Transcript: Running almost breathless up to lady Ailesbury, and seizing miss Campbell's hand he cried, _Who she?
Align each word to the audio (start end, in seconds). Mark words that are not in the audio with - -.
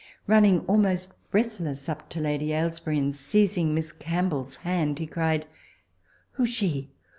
Running 0.25 0.61
almost 0.61 1.11
breathless 1.29 1.87
up 1.87 2.09
to 2.09 2.19
lady 2.19 2.53
Ailesbury, 2.53 2.97
and 2.97 3.15
seizing 3.15 3.75
miss 3.75 3.91
Campbell's 3.91 4.55
hand 4.55 4.97
he 4.97 5.05
cried, 5.05 5.45
_Who 6.39 6.47
she? 6.47 6.89